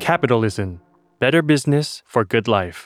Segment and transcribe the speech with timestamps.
[0.00, 0.80] Capitalism
[1.18, 2.78] Better Business for Good Life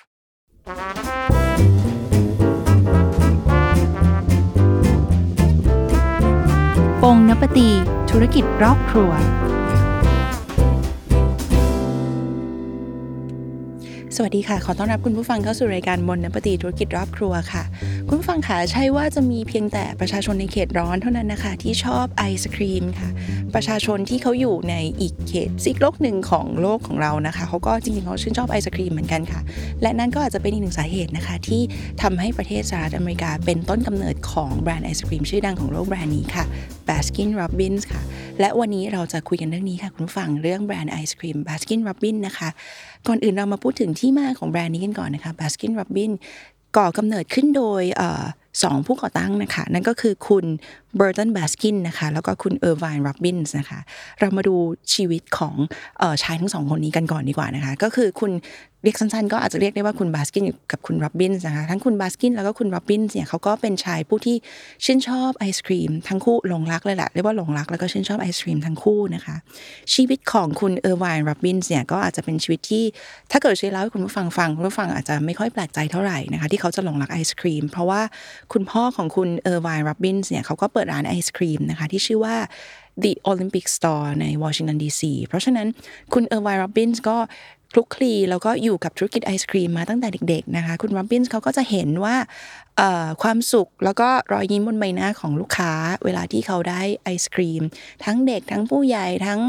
[7.03, 7.69] ปงนปตี
[8.11, 9.11] ธุรกิจรอบครัว
[14.17, 17.63] สวัสดีค่ะ ขอต้อนรับคุณผู้ฟังเข้าสู่รายการบนนปตีธุรกิจรอบครัวค่ะ
[18.17, 23.09] คุณฟังค่ะใช่ว่าจะมีเพียงแต่ประชาชนในเขตร้อนเท่านั้นนะคะ ที่ชอบไอศครีมค่ะ
[23.55, 29.41] ประชาชนที่เขาอยู่ในอีกเขตซีกโลกหนึ่งของโลกของเรานะคะเขาก็จริงๆเขาชื่นชอบไอศครีมเหมือนกันค่ะ
[29.83, 31.63] และนั่นก็อาจจะเป็นอีกหนึ่งสาเหตุนะคะ ที่
[32.03, 36.45] ทำให้ประเทศสหรัฐอเมริกาเป็นต้นกำเนิดของแบรนด์ไอศครีมชื่อดังของโลกแบรนด์นี้ค่ะ
[36.89, 38.03] Baskin Robbins ค่ะ
[38.41, 42.49] และวันนี้เราจะคุยกันเรื่องนี้ค่ะ คุณฟังเรื่องแบรนด์ไอศครีม Baskin Robbins นะคะ
[43.07, 46.17] ก่อนอื่นเรามาพูดถึงที่มาของแบรนด์นี้กันก่อนนะคะ Baskin Robbins
[46.77, 47.83] ก่อกำเนิดขึ้นโดย
[48.63, 50.45] สองผู้ก่อตั้งนะคะ นั่นก็คือคุณ
[50.97, 53.81] เบอร์ตันบาสกินนะคะแล้วก็คุณเออร์ไวน์ โรบินส์นะคะ
[54.21, 54.55] เรามาดู
[54.95, 55.55] ชีวิตของ
[56.23, 58.33] ชายทั้งสองคนนี้กันก่อนดีกว่านะคะก็คือคุณ
[58.85, 64.37] เรียกสั้นๆก็อาจจะเรียกได้ว่าคุณบาสกินกับคุณโรบินส์นะคะทั้งคุณบาสกินแล้วก็คุณโรบินส์เนี่ยเขาก็เป็นชายผู้ที่
[64.85, 69.37] ชื่นชอบไอศครีมทั้งคู่หลงรักเลยแหละเรียกว่าหลงรักแล้วก็ชื่นชอบไอศครีมทั้งคู่นะคะ
[69.95, 72.85] ชีวิตของคุณเออร์ไวน์ โรบินส์เนี่ยก็อาจจะเป็นชีวิตที่
[73.31, 78.01] ถ้าเกิดช่วยเล่าให้คุณผู้ฟังฟังคุณผู้ฟังอาจจะไม่ค่อยแปลกใจเท่าไหร่นะคะที่เขาจะหลงรักไอศครีม เพราะว่า
[78.53, 82.37] คุณพ่อของคุณเออร์ไวน์ โรบินส์เนี่ยเขาก็เปิดร้านไอศครีมนะคะ ที่ชื่อว่า
[83.05, 85.67] The Olympic Store ในวอชิงตันดีซีเพราะฉะนั้น
[86.13, 87.19] คุณเออร์ไวน์ โรบินส์ก็
[87.73, 92.17] คลุกคลีแล้วก็อยู่กับธุรกิจไอศครีมมาตั้งแต่เด็กๆนะคะ คุณโรบินส์เขาก็จะเห็นว่า
[93.23, 95.73] ความสุขแล้วก็รอยยิ้มบนใบหน้าของลูกค้า
[96.05, 97.63] เวลาที่เขาได้ไอศครีม
[98.05, 99.41] ทั้งเด็กทั้งผู้ใหญ่ทั้ง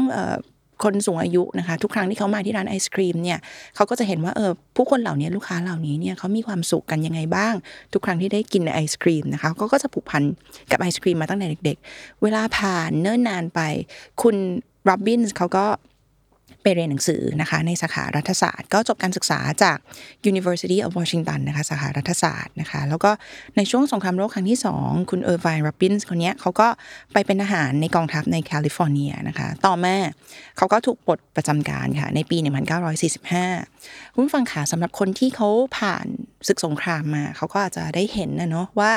[0.82, 3.38] คนสูงอายุนะคะ ทุกครั้งที่เขามาที่ร้านไอศครีมเนี่ย
[3.76, 7.54] เขาก็จะเห็นว่าเออผู้คนเหล่านี้ลูกค้าเหล่านี้เนี่ยเขามีความสุขกันยังไงบ้าง
[7.92, 10.22] ทุกครั้งที่ได้กินไอศครีมนะคะเขาก็จะผูกพัน
[10.70, 13.60] กับไอศครีมมาตั้งแต่เด็ก ๆ เวลาผ่านเนิ่นนานไป
[14.22, 14.36] คุณ
[14.84, 15.66] โรบินส์เขาก็
[16.66, 19.76] ไปเรียนหนังสือนะคะในสาขารัฐศาสตร์ ก็จบการศึกษาจาก
[20.30, 23.10] University of Washington นะคะสาขารัฐศาสตร์นะคะแล้วก็
[23.56, 26.68] ในช่วงสงครามโลกครั้งที่ 2 คุณเออร์ไวน์โรบินส์คนนี้เขาก็
[27.12, 29.96] ไปเป็นทหารในกองทัพในแคลิฟอร์เนียนะคะต่อมา
[30.56, 32.36] เขาก็ถูกปลดประจำการค่ะในปี
[33.12, 33.75] 1945
[34.14, 35.48] คุณฟังขาสำหรับคนที่เขา
[35.78, 36.06] ผ่าน
[36.48, 38.92] ศึกสงครามมา เขาก็อาจจะได้เห็นนะเนาะว่า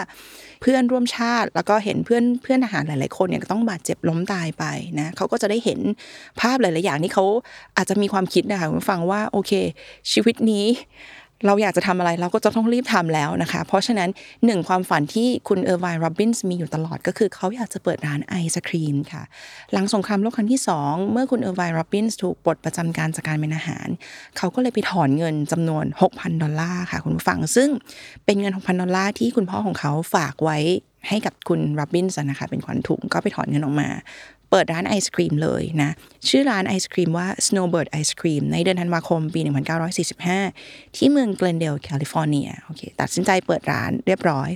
[0.61, 4.65] เพื่อนร่วมชาติ แล้วก็เห็นเพื่อนเพื่อนทหารหลาย ๆ คนเนี่ยต้องบาดเจ็บล้มตายไป
[4.99, 5.79] นะเขาก็จะได้เห็น
[6.41, 7.25] ภาพหลาย ๆ อย่างที่เขา
[7.77, 9.51] อาจจะมีความคิดนะคะคุณฟังว่าโอเค
[10.11, 10.65] ชีวิตนี้
[11.45, 14.09] เราอยากจะทำอะไรเราก็จะต้องรีบทำแล้วนะคะ เพราะฉะนั้น
[14.45, 19.23] หนึ่งความฝันที่คุณเออร์ไวน์โรบินส์มีอยู่ตลอดก็คือเขาอยากจะเปิดร้านไอศครีมค่ะ
[19.73, 23.87] หลังสงครามโลกครั้งที่ 2 เมื่อคุณเออร์ไวน์โรบินส์ถูกปลดประจำการจากการเป็นทหาร
[24.37, 27.69] เขาก็เลยไปถอนเงินจำนวน 6,000 ดอลลาร์ค่ะ คุณผู้ฟังซึ่ง
[28.25, 30.57] เป็นเงิน 6,000 ดอลลาร์ที่คุณพ่อของเขาฝากไว้
[31.07, 33.89] ให้กับคุณโรบินส์นะคะเป็นขวัญถุงก็ไปถอนเงินออกมา
[34.51, 35.91] เปิดร้านไอศครีมเลยนะ
[36.27, 39.39] ชื่อร้านไอศครีมว่า Snowbird Ice Cream ในเดือนธันวาคมปี
[40.37, 44.49] 1945 ที่เมืองเกลนเดลแคลิฟอร์เนียโอเคตัดสินใจเปิดร้านเรียบร้อย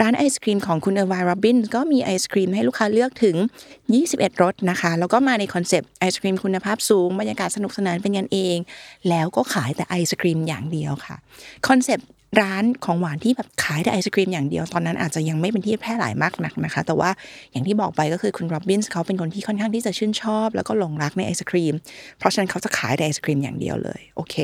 [0.00, 3.36] ร้านไอศครีมของคุณเอวายโรบินก็มีไอศครีมให้ลูกค้าเลือกถึง
[3.88, 8.56] 21 รสนะคะ แล้วก็มาในคอนเซปต์ไอศครีมคุณภาพสูง บรรยากาศสนุกสนานเป็นกันเอง
[9.08, 11.16] แล้วก็ขายแต่ไอศครีมอย่างเดียวค่ะ
[11.68, 12.08] คอนเซปต์
[12.40, 17.10] ร้านของหวานที่แบบขายแต่ไอศครีมอย่างเดียวตอนนั้นอาจจะยังไม่เป็นที่แพร่หลายมากนักนะคะ แต่ว่า
[17.52, 21.74] อย่างที่บอกไปก็คือคุณโรบินส์เขาเป็นคนที่ค่อนข้างที่จะชื่นชอบ แล้วก็หลงรักในไอศครีม
[22.18, 24.34] เพราะฉะนั้นเขาจะขายแต่ไอศครีมอย่างเดียวเลยโอเค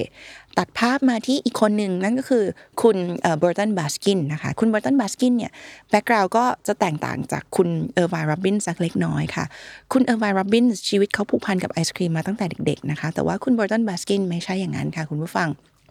[0.59, 2.45] ตัดภาพมาที่อีกคนหนึ่งนั่นก็คือ
[2.83, 2.97] คุณ
[3.39, 5.53] เบอร์ตันบาสกินนะคะคุณเบอร์ตันบาสกินเนี่ย
[5.91, 9.45] background ก็จะแตกต่างจากคุณเออร์ไวโรบินสักเล็กน้อยค่ะ
[9.93, 15.49] คุณเออร์ไวโรบินชีวิตเขาผูกพันกับไอศครีมมาตั้งแต่เด็กๆนะคะแต่ว่าคุณเบอร์ตันบาสกินไม่ใช่อย่างนั้นค่ะคุณผู้ฟัง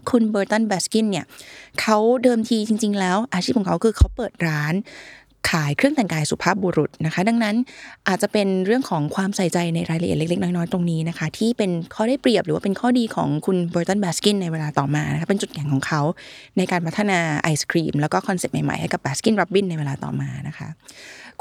[0.09, 1.25] คุณเบอร์ตันแบสกินเนี่ย
[1.81, 4.75] เขาเดิมทีจริง ๆ แล้ว อาชีพของเขาคือเขาเปิดร้าน
[5.49, 7.55] ขายเครื่องแต่งกายสุภาพบุรุษนะคะ ดังนั้น
[8.07, 16.01] อาจจะเป็นเรื่องของความใส่ใจในรายละเอียดเล็กๆ น้อยๆ ตรงนี้นะคะ ที่เป็นข้อได้เปรียบหรือว่าเป็นข้อดีของคุณเบอร์ตันแบสกินในเวลาต่อมานะคะเป็นจุดแข็งของเขา
[16.57, 20.67] ในการพัฒนาไอศครีม แล้วก็คอนเซ็ปต์ใหม่ๆ ให้กับ Baskin Robbins ในเวลาต่อมานะคะ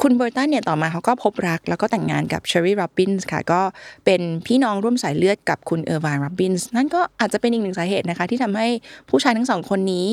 [0.02, 3.60] คุณเบอร์ตันเนี่ยต่อมาเขาก็พบรักแล้วก็แต่งงานกับเชอร์ลีย์โรบินส์ค่ะ ก็
[4.04, 8.68] เป็นพี่น้องร่วมสายเลือดกับคุณเออร์ไวน์โรบินส์นั่นก็อาจจะเป็นอีกหนึ่งสาเหตุนะคะ ที่ทำให้
[9.10, 10.06] ผู้ชายทั้งสองคนนี้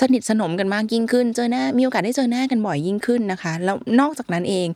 [0.00, 4.68] สนิทสนมกันมากยิ่งขึ้น เจอหน้ามีโอกาสได้เจอหน้ากันบ่อยยิ่งขึ้นนะคะ แล้วนอกจากนั้นเอง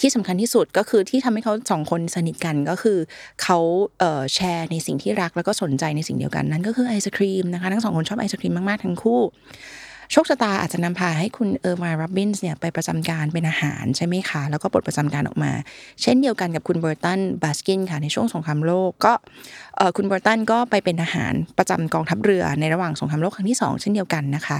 [0.00, 2.98] ที่สำคัญที่สุดก็คือที่ทำให้เขาสองคนสนิทกันก็คือ
[3.42, 3.58] เขา
[4.34, 9.20] แชร์ในสิ่งที่รักแล้วก็สนใจในสิ่งเดียวกันนั่นก็คือไอศครีมนะคะทั้งสองคนชอบไอศครีมมากๆทั้งคู่
[10.12, 15.52] โชคชะตาอาจจะนำพาให้คุณเออร์ไวน์โรบินส์เนี่ยไปประจำการเป็นทหารใช่ไหมคะ แล้วก็ปลดประจำการออกมา
[16.02, 19.12] เช่นเดียวกันกับคุณเบอร์ตันบาสกินค่ะในช่วงสงครามโลกก็
[19.96, 24.58] คุณเบอร์ตันก็ไปเป็นทหารประจำกองทัพเรือในระหว่างสงครามโลกครั้งที่สองเช่นเดียวกันนะคะ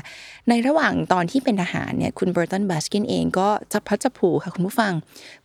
[0.48, 4.92] ในระหว่างตอนที่เป็นทหารเนี่ยคุณเบอร์ตันบาสกินเองก็จับพลัดจับผลูค่ะคุณผู้ฟัง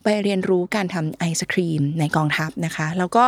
[0.04, 3.26] ไปเรียนรู้การทำไอศครีมในกองทัพนะคะ แล้วก็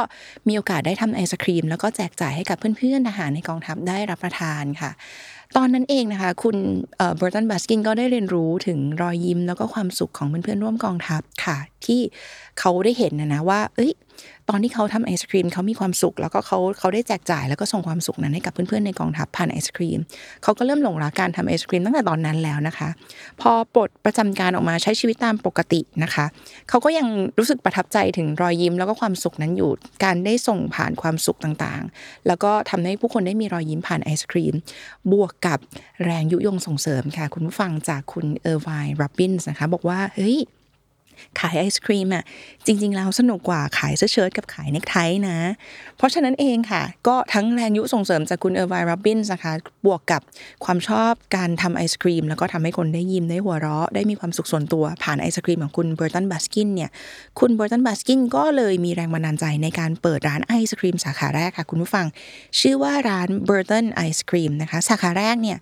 [0.47, 4.91] มีโอกาสได้ทำไอศครีม แล้วก็แจกจ่ายให้กับเพื่อนๆทหารในกองทัพได้รับประทานค่ะ
[5.57, 6.57] ตอนนั้นเองนะคะ คุณ
[6.97, 12.01] เบอร์ตันบาสกินก็ได้เรียนรู้ถึงรอยยิ้มแล้วก็ความสุขของเพื่อนๆร่วมกองทัพค่ะ ที่
[12.59, 13.91] เขาได้เห็นนะนะว่า เอ้ย
[14.49, 19.99] ตอนที่เขาทำไอศครีมเขามีความสุข แล้วก็เขาเขาได้แจกจ่ายแล้วก็ส่งความสุขนั้นให้กับเพื่อนๆในกองทัพผ่านไอศครีม
[20.43, 22.89] เขาก็เริ่มหลงรักการทำไอศครีมตั้งแต่ตอนนั้นแล้วนะคะ
[23.41, 26.25] พอปลดประจำการออกมาใช้ชีวิตตามปกตินะคะ
[26.69, 27.07] เขาก็ยัง
[27.37, 29.71] รู้สึกประทับใจถึงรอยยิ้มแล้วก็ความสุขนั้นอยู่
[30.03, 34.55] การได้ส่งผ่านความสุขต่างๆ แล้วก็ทำให้ผู้คนได้มีรอยยิ้มผ่านไอศครีม
[35.11, 35.59] บวกกับ
[36.05, 40.37] แรงยุยงส่งเสริมค่ะ คุณผู้ฟังจากคุณเออร์ไวน์โรบินส์นะคะ บอกว่า เฮ้ย
[41.39, 42.23] ขายไอศครีมอะ
[42.65, 45.37] จริง ๆ แล้วสนุกกว่าขายเสื้อเชิ้ตกับขายเนคไทนะ
[45.97, 49.53] เพราะฉะนั้นเองค่ะ ก็ทั้งแรงยุส่งเสริมจากคุณเออร์ไวน์โรบินส์นะคะ
[49.85, 50.21] บวกกับ
[50.65, 56.89] ความชอบการทำไอศครีม แล้วก็ทำให้คนได้ยิ้มได้หัวเราะ ได้มีความสุขส่วนตัวผ่านไอศครีมของคุณเบอร์ตันบาสกินเนี่ย
[57.39, 62.05] คุณเบอร์ตันบาสกินก็เลยมีแรงบันดาลใจในการเปิดร้านไอศครีมสาขาแรกค่ะคุณผู้ฟัง
[62.59, 65.57] ชื่อว่าร้าน Burton Ice Cream นะคะสาขาแรกเนี่ย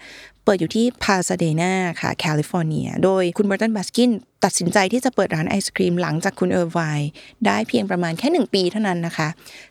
[0.51, 4.11] เปิดอยู่ที่พาซาเดนาค่ะแคลิฟอร์เนีย โดยคุณเบอร์ตันบาสกิน
[4.43, 6.79] ตัดสินใจที่จะเปิดร้านไอศครีมหลังจากคุณเออร์ไว
[7.45, 9.27] ได้เพียงประมาณแค่หนึ่งปีเท่านั้นนะคะ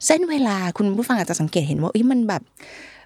[0.07, 2.43] เส้นเวลาคุณผู้ฟังอาจจะสังเกตเห็นว่าเอ้ยมันแบบ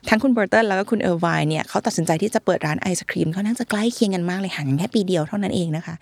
[0.09, 5.95] ทั้งคุณเบอร์ตันแล้วก็คุณเออร์ไวเนี่ยเขาตัดสินใจที่จะเปิดร้านไอศครีมเขาน่าจะใกล้เคียงกันมากเลยห่างกันแค่ปีเดียวเท่านั้นเองนะคะ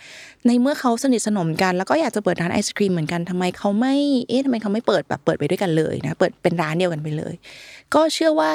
[0.46, 3.94] ในเมื่อเขาสนิทสนมกันแล้วก็อยากจะเปิดร้านไอศครีมเหมือนกันทำไมเขาไม่
[4.28, 7.34] เอ๊ะทำไมเขาไม่เปิดแบบเปิดไปด้วยกันเลยนะเปิดเป็นร้านเดียวกันไปเลย
[7.94, 8.52] ก็เชื่อว่า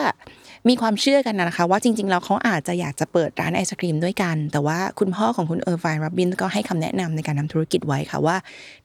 [0.68, 8.38] มีความเชื่อกันนะคะ ว่าจริงๆแล้วเขาอาจจะอยากจะเปิดร้านไอศครีมด้วยกัน แต่ว่าคุณพ่อของคุณเออร์ไวน์โรบินส์ก็ให้คำแนะนำในการทำธุรกิจไว้ค่ะว่า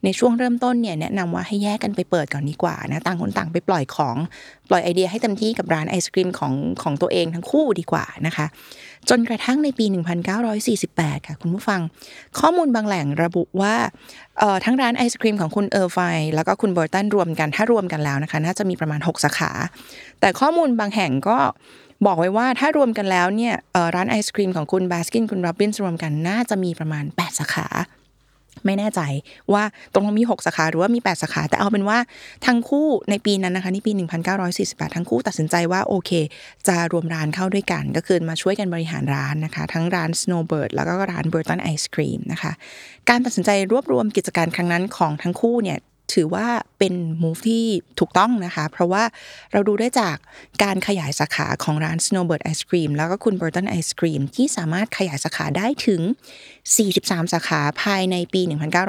[0.04, 4.16] ในช่วงเริ่มต้นเนี่ยแนะนำว่าให้แยกกันไปเปิดก่อนดีกว่านะต่างคนต่างไปปล่อยของ
[4.68, 8.46] ปล่อยไอเดียให้เต็มที่กับร้านไอศครีมของของตัวเองทั้งคู่ดีกว่านะคะ
[9.10, 9.86] จนกระทั่งในปี
[10.56, 11.80] 1948 ค่ะ คุณผู้ฟัง
[12.38, 13.74] ข้อมูลบางแหล่งระบุว่า
[14.64, 15.98] ทั้งร้านไอศครีมของคุณเออร์ไวน์
[16.34, 19.50] แล้วก็คุณเบอร์ตันรวมกันถ้ารวมกันแล้วนะคะ น่าจะมีประมาณ 6 สาขา
[20.20, 21.38] แต่ข้อมูลบางแห่งก็
[22.06, 23.54] บอกไว้ว่าถ้ารวมกันแล้วเนี่ย
[23.94, 27.66] ร้านไอศครีมของคุณบาสกินคุณโรบินส์รวมกันน่าจะมีประมาณ 8 สาขา
[28.66, 29.00] ไม่แน่ใจ
[29.52, 31.98] ว่าตรงนั้นมี 6 สาขาหรือว่ามี 8 สาขา แต่เอาเป็นว่า
[32.46, 33.92] ทั้งคู่ในปีนั้นนะคะนี่ปี
[34.38, 36.10] 1948 ทั้งคู่ตัดสินใจว่าโอเค
[36.68, 42.52] จะรวมร้านเข้าด้วยกัน ก็คือมาช่วยกันบริหารร้านนะคะ ทั้งร้าน Snowbird แล้วก็ร้าน Burton Ice Cream นะคะ
[43.08, 45.80] การตัดสินใจรวบรวมกิจการครั้งนั้นของทั้งคู่เนี่ย
[46.18, 46.48] ถือว่า
[46.78, 47.64] เป็น move ที่
[48.00, 49.04] ถูกต้องนะคะ เพราะว่า
[49.52, 50.16] เราดูได้จาก
[50.62, 56.00] การขยายสาขาของร้าน Snowbird Ice Cream แล้วก็คุณ Burton Ice Cream ที่สามารถขยายสาขาได้ถึง
[56.64, 58.40] 43 สาขาภายในปี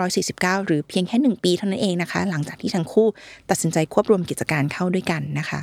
[0.09, 3.07] 1949 หรือเพียงแค่ 1 ปีเท่านั้นเองนะคะ หลังจากที่ทั้งคู่
[3.49, 5.59] ตัดสินใจควบรวมกิจการเข้าด้วยกันนะคะ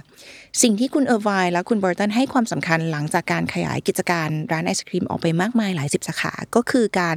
[0.62, 7.16] สิ่งที่คุณเออร์ไวน์และคุณเบอร์ตันให้ความสำคัญหลังจากการขยายกิจการร้านไอศครีมออกไปมากมายหลายสิบสาขา ก็คือการ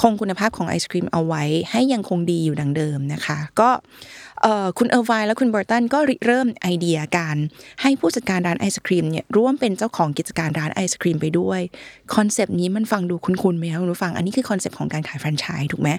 [0.00, 3.70] คงคุณภาพของไอศครีมเอาไว้ให้ยังคงดีอยู่ดังเดิมนะคะ ก็
[4.78, 7.36] คุณเออร์ไวน์และคุณเบอร์ตันก็ริเริ่มไอเดียการ
[7.82, 11.60] ให้ผู้จัดการร้านไอศครีมเนี่ยร่วมเป็นเจ้าของกิจการร้านไอศครีมไปด้วย
[12.14, 15.90] คอนเซปต์นี้มันฟังดูคุ้นๆไหมคะคุณผู้ฟังนี่คือคอนเซปต์ของการขายแฟรนไชส์ถูกไหม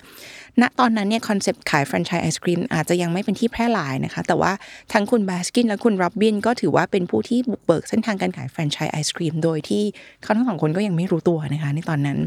[0.61, 4.51] ณตอนนั้นเนี่ยคอนเซปต์ขายแฟรนไชส์ไอศครีมอาจจะยังไม่เป็นที่แพร่หลายนะคะ แต่ว่า
[4.93, 9.83] ทั้งคุณบาสกินและคุณโรบินส์ก็ถือว่าเป็นผู้ที่บุกเบิกเส้นทางการขายแฟรนไชส์ไอศครีมโดยที่
[10.21, 12.19] เขาทั้งสองคนก็ยังไม่รู้ตัวนะคะในตอนนั้น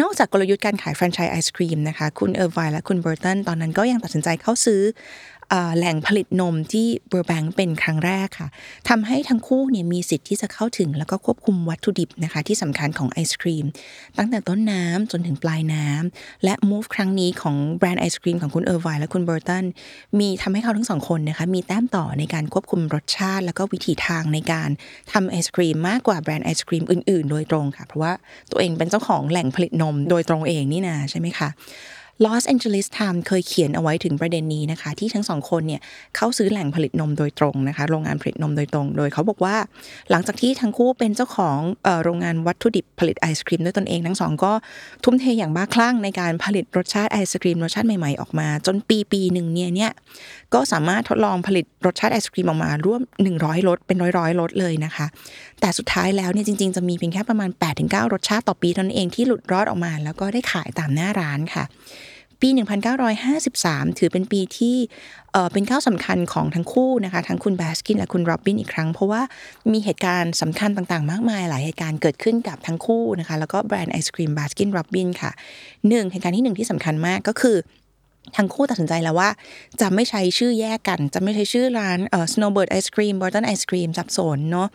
[0.00, 4.80] นอกจากกลยุทธ์การขายแฟรนไชส์ไอศครีมนะคะ คุณเออร์ไวและคุณเบอร์ตันตอนนั้นก็ยังตัดสินใจเข้าซื้อ
[5.33, 5.33] เอ่อ
[5.76, 8.48] แหล่งผลิตนมที่เบอร์แบงก์เป็นครั้งแรกค่ะ
[8.88, 13.66] ทำให้ทั้งคู่เนี่ยมีสิทธิ์ที่จะเข้าถึง แล้วก็ควบคุมวัตถุดิบนะคะที่สำคัญของไอศครีม
[14.18, 19.64] ตั้งแต่ต้นน้ำจนถึงปลายน้ำและ move ครั้งนี้ของแบรนด์ไอศครีมของคุณเออร์ไวและคุณเบอร์ตัน
[20.18, 24.70] มีทำให้เขาทั้งสองคนนะคะมีแต้มต่อในการควบคุมรสชาติ แล้วก็วิถีทางในการ
[25.12, 28.12] ทำไอศครีมมากกว่าแบรนด์ไอศครีมอื่นๆ โดยตรงค่ะเพราะว่า
[28.50, 31.50] ตัวเองเป็นเจ้าของแหล่งผลิตนมโดยตรงเองนี่นาใช่ไหมคะ
[32.24, 35.80] Los Angeles Times เคยเขียนเอาไว้ถึงประเด็นนี้นะคะ ที่ทั้งสองคนเนี่ย
[36.16, 39.56] เขาซื้อแหล่งผลิตนมโดยตรงนะคะ โรงงานผลิตนมโดยตรง โดยเขาบอกว่า
[40.10, 41.58] หลังจากที่ทั้งคู่เป็นเจ้าของ
[42.04, 44.52] โรงงานวัตถุดิบผลิตไอศครีมด้วยตนเองทั้งสองก็
[45.04, 49.90] ทุ่มเทอย่างบ้าคลั่งในการผลิตรสชาติไอศครีมรสชาติใหม่ๆออกมา จนปีปีหนึ่งเนี่ยเนี่ย
[50.54, 53.00] ก็สามารถทดลองผลิตรสชาติไอศครีมออกมาร่วม
[53.34, 55.06] 100รสเป็นร้อยๆรสเลยนะคะ
[55.60, 57.50] แต่สุดท้ายแล้วเนี่ยจริงๆจะมีเพียงแค่ประมาณ
[57.82, 61.64] 8-9 รสชาติต่อปีเท่านั้นเองที่หลุดรอดออกมา แล้วก็ได้ขายตามหน้าร้านค่ะ
[62.40, 62.48] ปี
[63.24, 64.76] 1953 ถือเป็นปีที่
[65.32, 69.22] เอ่อเป็นก้าวสำคัญของทั้งคู่นะคะ ทั้งคุณบาสกินและคุณโรบินอีกครั้ง เพราะว่า
[69.72, 75.30] มีเหตุการณ์สำคัญต่างๆ มากมาย หลายเหตุการณ์เกิดขึ้นกับทั้งคู่นะคะ แล้วก็แบรนด์ไอศครีม Baskin Robbins ค่ะ
[75.88, 77.56] หนึ่งเหตุการณ์ที่หนึ่งที่สำคัญมากก็คือ
[78.36, 79.30] ทั้งคู่ตัดสินใจแล้วว่า
[79.80, 84.68] จะไม่ใช้ชื่อแยกกัน จะไม่ใช้ชื่อร้านเอ่อ Snowbird Ice Cream Burton Ice Cream สับสนเนาะ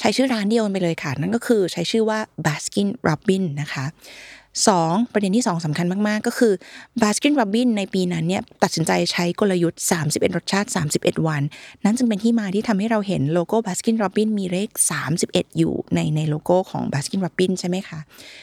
[0.00, 3.86] ใช้ชื่อร้านเดียวไปเลยค่ะ นั่นก็คือใช้ชื่อว่า Baskin Robbins นะคะ
[4.68, 6.52] สองประเด็นที่สองสำคัญมาก ๆ ก็คือ
[7.02, 11.42] Baskin Robbins ในปีนั้นเนี่ยตัดสินใจใช้กลยุทธ์ 31 รสชาติ 31 วัน
[11.84, 14.68] นั่นจึงเป็นที่มาที่ทำให้เราเห็นโลโก้ Baskin Robbins มีเลข
[15.14, 17.98] 31 อยู่ในในโลโก้ของ Baskin Robbins ใช่ไหมคะ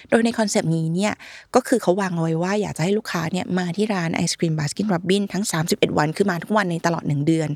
[0.10, 1.13] โดยในคอนเซปต์นี้เนี่ย
[1.55, 7.50] ก็คือเขาวางเอาไว้ว่าอยากจะให้ลูกค้าเนี่ยมาที่ร้านไอศครีม Baskin Robbins ทั้ง 31 วัน คือมาทุกวันในตลอด 1 เดือน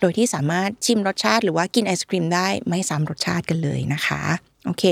[0.00, 4.84] โดยที่สามารถชิมรสชาติ หรือว่ากินไอศครีมได้ไม่ซ้ำรสชาติกันเลยนะคะ โอเค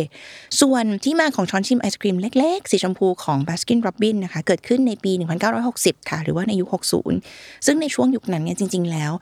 [0.61, 5.13] ส่วนที่มาของช้อนชิมไอศครีมเล็กๆ สีชมพูของ Baskin Robbins นะคะ เกิดขึ้นในปี
[5.61, 6.69] 1960 ค่ะ หรือว่าในยุค
[7.17, 9.13] 60 ซึ่งในช่วงยุคนั้นเนี่ยจริง ๆ แล้ว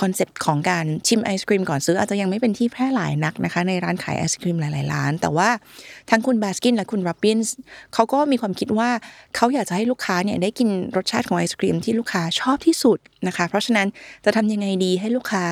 [0.00, 5.48] คอนเซปต์ของการชิมไอศครีมก่อนซื้ออาจจะยังไม่เป็นที่แพร่หลายนักนะคะ ในร้านขายไอศครีมหลาย ๆ ร้าน แต่ว่า
[6.10, 7.48] ทั้งคุณ Baskin และคุณ Robbins
[7.94, 8.90] เขาก็มีความคิดว่า
[9.36, 13.88] เขาอยากจะให้ลูกค้าเนี่ยได้กินรสชาติของไอศครีมที่ลูกค้าชอบที่สุดนะคะ เพราะฉะนั้น
[14.24, 15.44] จะทำยังไงดีให้ลูกค้า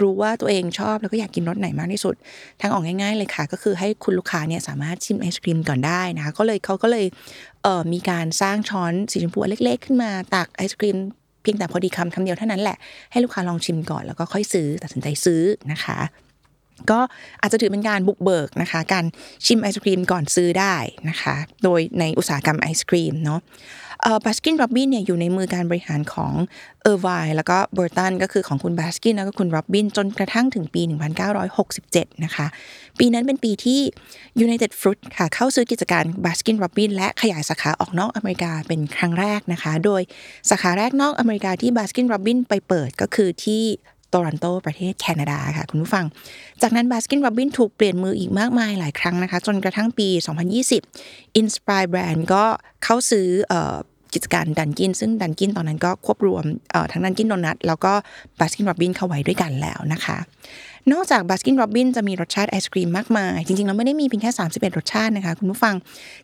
[0.00, 2.14] รู้ว่าตัวเองชอบแล้วก็อยากกินรสไหนมากที่สุด
[2.60, 10.96] ทางออกง่าย ๆ เลยค่ะ ก็คือให้คุณลูกค้าเนี่ยสามารถชิมไอศครีมก่อนได้นะคะ ก็เลยเขาก็เลยมีการสร้างช้อนสีชมพูเล็ก ๆ ขึ้นมาตักไอศครีม
[11.42, 12.76] เพียงแต่พอดีคำคำเดียวเท่านั้นแหละ
[13.12, 15.42] ให้ลูกค้าลองชิมก่อนแล้วก็ค่อยซื้อตัดสินใจซื้อ
[15.72, 15.98] นะคะ
[16.90, 17.00] ก็
[17.40, 19.04] อาจจะถือเป็นการบุกเบิกนะคะ การ
[19.46, 20.74] ชิมไอศครีมก่อนซื้อได้
[21.08, 23.40] นะคะ โดยในอุตสาหกรรมไอศครีมเนาะ
[24.24, 26.32] Baskin Robbins เนี่ยอยู่ในมือการบริหารของ
[26.82, 30.82] Irvine แล้วก็ Burton ก็คือของคุณ Baskin แล้วก็คุณ Robbins จนกระทั่งถึงปี
[31.52, 32.46] 1967 นะคะ
[32.98, 33.80] ปีนั้นเป็นปีที่
[34.44, 40.02] United Fruit ค่ะเข้าซื้อกิจการ Baskin Robbins และขยายสาขาออกนอกอเมริกาเป็นครั้งแรกนะคะ โดย
[40.50, 43.64] สาขาแรกนอกอเมริกาที่ Baskin Robbins ไปเปิดก็คือที่
[44.10, 46.04] โตรอนโตประเทศแคนาดาค่ะคุณผู้ฟัง
[46.62, 50.08] จากนั้นบาสกิน r ร b บินถูกเปลี่ยนมืออีกมากมายหลายครั้งนะคะ จนกระทั่งปี
[50.74, 52.44] 2020 Inspire Brands ก็
[52.84, 53.28] เข้าซื้อ
[54.14, 56.44] กิจการ Dunkin' ซึ่ง Dunkin' ตอนนั้นก็ควบรวม
[56.92, 57.92] ทั้งดันกินโดนัทแล้วก็
[58.40, 60.18] บาสกิน r ร b บินเข้าไว้ด้วยกันแล้วนะคะ
[60.92, 65.74] นอกจากบาสกิน r ร b บินจะมีรสชาติไอศครีมมากมาย จริงๆแล้วไม่ได้มีเพียงแค่ 31 รสชาตินะคะ คุณผู้ฟัง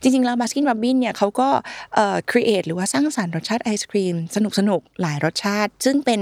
[0.00, 1.48] จริง ๆ แล้วบาสกิน r ร b บินเนี่ยเขาก็
[1.94, 4.38] เอ่อ create หรือว่าสร้างสรรค์รสชาติไอศครีมส
[4.68, 6.20] นุกๆ หลายรสชาติ ซึ่งเป็น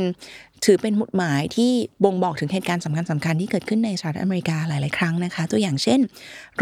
[0.65, 1.73] ถือเป็นหมุดหมายที่
[2.05, 6.01] บ่งบอกถึงเหตุการณ์สำคัญสำคัญที่เกิดขึ้นในสหรัฐอเมริกาหลาย ๆ ครั้งนะคะ ตัวอย่างเช่น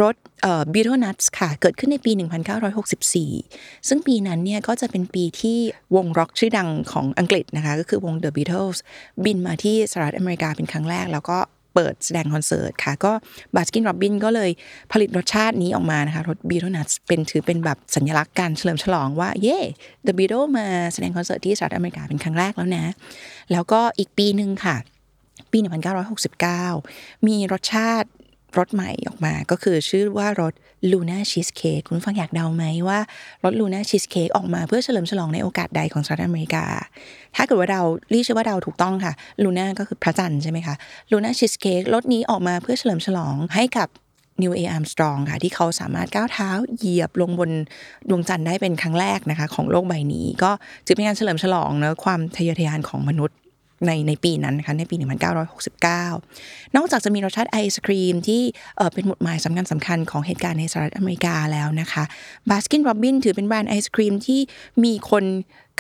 [0.01, 2.13] รสเอ่อ Beatle Nuts ค่ะ เกิดขึ้นในปี
[3.01, 5.59] 1964 ซึ่งปีนั้นเนี่ยก็จะเป็นปีที่
[5.97, 8.79] วงร็อกชื่อดังของอังกฤษนะคะก็คือวง The Beatles
[9.25, 11.39] บินมาที่สหรัฐอเมริกาเป็นครั้งแรก แล้วก็
[11.77, 13.13] เปิดแสดงคอนเสิร์ตค่ะ ก็
[13.55, 14.51] Baskin Robbins ก็เลย
[14.93, 19.59] ผลิตรสชาตินี้ออกมานะคะรถ Beetle Nuts เป็นถือเป็นแบบสัญลักษณ์การเฉลิมฉลองว่า เย้
[20.07, 22.93] The Beatles มาแสดงคอนเสิร์ตที่สหรัฐอเมริกาเป็นครั้งแรกแล้วนะ
[23.53, 24.77] แล้วก็อีกปีหนึ่งค่ะ
[25.53, 25.59] ปี
[26.43, 28.09] 1969 มีรสชาติ
[28.59, 30.53] รสใหม่ออกมาก็คือชื่อว่ารส
[30.93, 32.99] Lunar Cheesecake คุณฟังอยากเดาไหมว่า
[33.45, 36.65] รส Lunar Cheesecake ออกมาเพื่อเฉลิมฉลองในโอกาสใดของสหรัฐอเมริกา
[37.37, 37.83] ถ้าเกิดว่าเรา
[38.13, 40.75] รีเชื่อว่าเราถูกต้องค่ะ Lunar ก็คือพระจันทร์ใช่ไหมคะ
[41.11, 43.89] Lunar Cheesecake รสนี้ออกมาเพื่อเฉลิมฉลองให้กับ
[44.43, 47.51] นิวเออาร์มสตรองค่ะ ที่เขาสามารถก้าวเท้าเหยียบลงบน
[48.09, 50.51] ดวงจันทร์ได้เป็นครั้งแรกนะคะ ของโลกใบนี้ ก็
[50.87, 53.37] ถือเป็นการเฉลิมฉลองเนะความทะเยอทะยานของมนุษย์
[53.87, 54.97] ในในปีนั้นนะคะในปี
[55.61, 58.43] 1969 นอกจากจะมีรสชาติไอศครีมที่
[58.95, 62.05] เป็นหมุดหมายสำคัญสำคัญของเหตุการณ์ในสหรัฐอเมริกาแล้วนะคะ
[62.51, 64.41] บาสกิน r ร b บินถือเป็นแบรนด์ไอศครีมที่
[64.85, 65.25] มีคน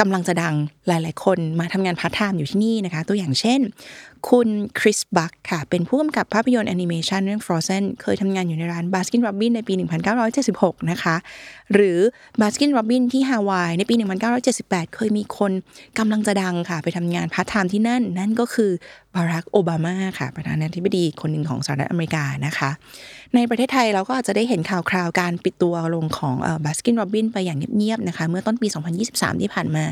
[0.00, 0.54] กำลังจะดัง
[0.88, 3.60] หลาย ๆ คนมาทำงานพาร์ทไทม์อยู่ที่นี่นะคะ ตัวอย่างเช่น
[4.30, 4.48] คุณ
[4.78, 9.74] Chris Buck ค่ะ เป็นผู้กำกับภาพยนตร์แอนิเมชันเรื่อง Frozen เคยทำงานอยู่ในร้าน Baskin Robbins ในปี
[10.32, 11.16] 1976 นะคะ
[11.74, 11.98] หรือ
[12.40, 13.94] บาสกิน r ร b บินที่ฮาวายในปี
[14.44, 15.52] 1978 เคยมีคน
[15.98, 18.70] กำลังจะดังค่ะ ไปทำงานพาร์ทไทม์ที่นั่น นั่นก็คือ
[19.14, 22.70] บารักโอบามาค่ะ ประธานาธิบดีคนหนึ่งของสหรัฐอเมริกานะคะ
[23.34, 28.68] ในประเทศไทยเราก็อาจจะได้เห็นข่าวคราวการปิดตัวลงของบาสกิน r รบินไปอย่างเงียบๆนะคะ เมื่อต้นปี
[29.04, 29.86] 2023 ที่ผ่านมา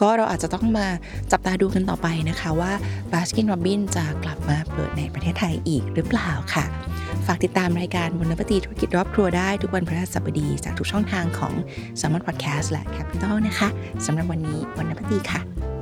[0.00, 0.86] ก็เราอาจจะต้องมา
[1.32, 2.72] จับตาดูกันต่อไปนะคะว่า
[3.12, 6.64] บาสกิน r รบินจะกลับมาเปิดในประเทศไทยอีกหรือเปล่าค่ะ
[7.26, 11.54] ฝากติดตามรายการบนนปตีธุรกิจรอบครัวได้ทุกวันพฤหัสบดี จากทุกช่องทางของ
[11.98, 13.68] s ซ m มอนพอดแคสต์และ Capital นะคะ
[14.06, 15.73] สำหรับวันนี้วันนปตีค่ะ